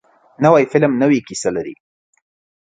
[0.43, 1.75] نوی فلم نوې کیسه لري